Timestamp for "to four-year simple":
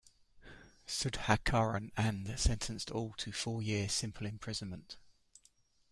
3.19-4.25